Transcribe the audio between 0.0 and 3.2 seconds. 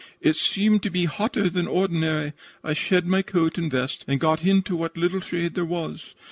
It seemed to be hotter than ordinary. I shed